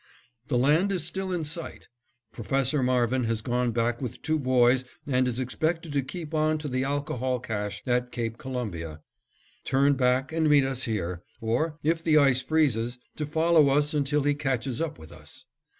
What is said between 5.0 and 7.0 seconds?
and is expected to keep on to the